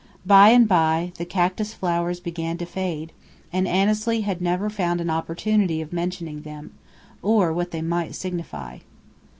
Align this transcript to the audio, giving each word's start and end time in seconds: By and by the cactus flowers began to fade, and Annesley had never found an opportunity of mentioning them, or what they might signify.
By 0.25 0.49
and 0.49 0.67
by 0.67 1.11
the 1.19 1.25
cactus 1.25 1.75
flowers 1.75 2.19
began 2.19 2.57
to 2.57 2.65
fade, 2.65 3.11
and 3.53 3.67
Annesley 3.67 4.21
had 4.21 4.41
never 4.41 4.67
found 4.67 4.99
an 4.99 5.11
opportunity 5.11 5.79
of 5.79 5.93
mentioning 5.93 6.41
them, 6.41 6.73
or 7.21 7.53
what 7.53 7.69
they 7.69 7.83
might 7.83 8.15
signify. 8.15 8.79